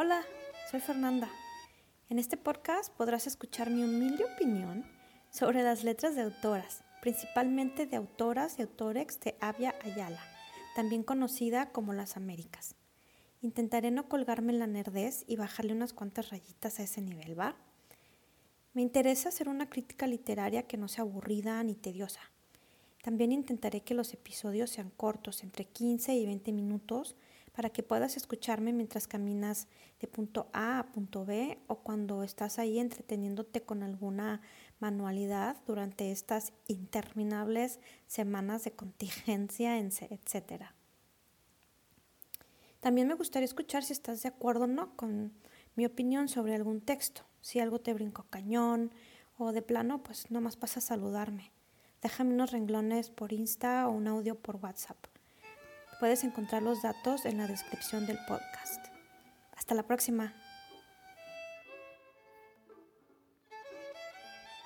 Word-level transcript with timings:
Hola, 0.00 0.22
soy 0.70 0.78
Fernanda. 0.78 1.28
En 2.08 2.20
este 2.20 2.36
podcast 2.36 2.94
podrás 2.94 3.26
escuchar 3.26 3.68
mi 3.68 3.82
humilde 3.82 4.26
opinión 4.32 4.84
sobre 5.28 5.64
las 5.64 5.82
letras 5.82 6.14
de 6.14 6.22
autoras, 6.22 6.84
principalmente 7.02 7.84
de 7.84 7.96
autoras 7.96 8.60
y 8.60 8.62
autores 8.62 9.18
de 9.18 9.34
Avia 9.40 9.74
Ayala, 9.82 10.22
también 10.76 11.02
conocida 11.02 11.72
como 11.72 11.94
las 11.94 12.16
Américas. 12.16 12.76
Intentaré 13.42 13.90
no 13.90 14.08
colgarme 14.08 14.52
la 14.52 14.68
nerdez 14.68 15.24
y 15.26 15.34
bajarle 15.34 15.72
unas 15.72 15.94
cuantas 15.94 16.30
rayitas 16.30 16.78
a 16.78 16.84
ese 16.84 17.00
nivel, 17.00 17.36
¿va? 17.36 17.56
Me 18.74 18.82
interesa 18.82 19.30
hacer 19.30 19.48
una 19.48 19.68
crítica 19.68 20.06
literaria 20.06 20.68
que 20.68 20.76
no 20.76 20.86
sea 20.86 21.02
aburrida 21.02 21.60
ni 21.64 21.74
tediosa. 21.74 22.20
También 23.02 23.32
intentaré 23.32 23.80
que 23.80 23.94
los 23.94 24.14
episodios 24.14 24.70
sean 24.70 24.90
cortos, 24.90 25.42
entre 25.42 25.64
15 25.64 26.14
y 26.14 26.24
20 26.24 26.52
minutos, 26.52 27.16
para 27.58 27.70
que 27.70 27.82
puedas 27.82 28.16
escucharme 28.16 28.72
mientras 28.72 29.08
caminas 29.08 29.66
de 29.98 30.06
punto 30.06 30.48
A 30.52 30.78
a 30.78 30.86
punto 30.92 31.24
B 31.24 31.58
o 31.66 31.80
cuando 31.80 32.22
estás 32.22 32.60
ahí 32.60 32.78
entreteniéndote 32.78 33.62
con 33.62 33.82
alguna 33.82 34.42
manualidad 34.78 35.56
durante 35.66 36.12
estas 36.12 36.52
interminables 36.68 37.80
semanas 38.06 38.62
de 38.62 38.70
contingencia, 38.70 39.76
etc. 39.76 40.66
También 42.78 43.08
me 43.08 43.14
gustaría 43.14 43.46
escuchar 43.46 43.82
si 43.82 43.92
estás 43.92 44.22
de 44.22 44.28
acuerdo 44.28 44.66
o 44.66 44.68
no 44.68 44.94
con 44.94 45.32
mi 45.74 45.84
opinión 45.84 46.28
sobre 46.28 46.54
algún 46.54 46.80
texto, 46.80 47.22
si 47.40 47.58
algo 47.58 47.80
te 47.80 47.92
brincó 47.92 48.24
cañón 48.30 48.92
o 49.36 49.50
de 49.50 49.62
plano, 49.62 50.04
pues 50.04 50.30
nomás 50.30 50.54
pasa 50.54 50.78
a 50.78 50.82
saludarme. 50.82 51.50
Déjame 52.02 52.34
unos 52.34 52.52
renglones 52.52 53.10
por 53.10 53.32
Insta 53.32 53.88
o 53.88 53.90
un 53.90 54.06
audio 54.06 54.36
por 54.36 54.58
WhatsApp. 54.62 55.17
Puedes 56.00 56.22
encontrar 56.22 56.62
los 56.62 56.82
datos 56.82 57.24
en 57.26 57.38
la 57.38 57.46
descripción 57.46 58.06
del 58.06 58.18
podcast. 58.26 58.86
Hasta 59.56 59.74
la 59.74 59.82
próxima. 59.82 60.32